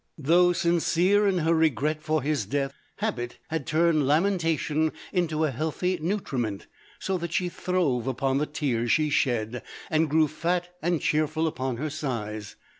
[0.17, 5.45] Though sincere in her iv gret for his death, habit had turned lamenta tion into
[5.45, 6.65] a healthy nutriment,
[6.97, 9.61] so that she throve upon the tears she shed,
[9.91, 12.55] and grew fat and cheer ful upon her sighs.